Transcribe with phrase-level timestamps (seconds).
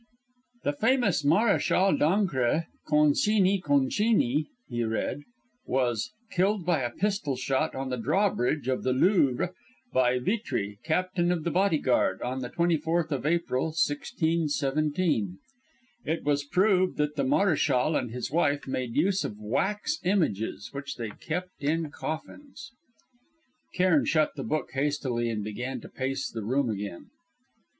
[0.63, 5.21] "The famous Maréchal d'Ancre, Concini Concini," he read,
[5.67, 9.51] "was killed by a pistol shot on the drawbridge of the Louvre
[9.93, 15.37] by Vitry, Captain of the Bodyguard, on the 24th of April, 1617....
[16.03, 20.95] It was proved that the Maréchal and his wife made use of wax images, which
[20.95, 22.71] they kept in coffins...."
[23.75, 27.11] Cairn shut the book hastily and began to pace the room again.